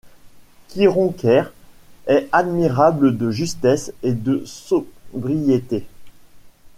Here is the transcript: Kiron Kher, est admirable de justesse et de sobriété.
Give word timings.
Kiron 0.69 1.11
Kher, 1.15 1.53
est 2.07 2.27
admirable 2.31 3.15
de 3.19 3.29
justesse 3.29 3.93
et 4.01 4.13
de 4.13 4.41
sobriété. 4.47 5.85